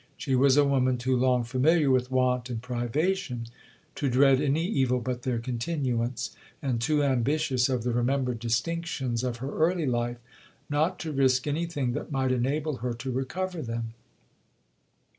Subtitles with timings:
[0.17, 3.45] She was a woman too long familiar with want and privation
[3.93, 9.37] to dread any evil but their continuance, and too ambitious of the remembered distinctions of
[9.37, 10.17] her early life,
[10.71, 13.93] not to risk any thing that might enable her to recover them.